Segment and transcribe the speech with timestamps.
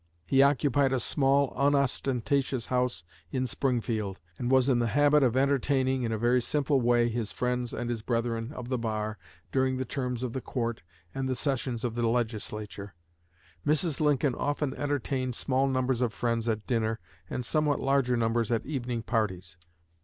[0.25, 6.01] He occupied a small unostentatious house in Springfield, and was in the habit of entertaining,
[6.01, 9.19] in a very simple way, his friends and his brethren of the bar
[9.51, 10.81] during the terms of the court
[11.13, 12.95] and the sessions of the Legislature.
[13.63, 14.01] Mrs.
[14.01, 16.99] Lincoln often entertained small numbers of friends at dinner
[17.29, 19.55] and somewhat larger numbers at evening parties.